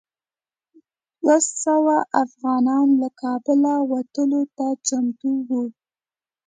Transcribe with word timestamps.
دوه 1.23 1.37
سوه 1.63 1.95
افغانان 2.23 2.87
له 3.01 3.09
کابله 3.21 3.73
وتلو 3.91 4.41
ته 4.55 4.67
چمتو 4.87 5.31
وو. 5.47 5.63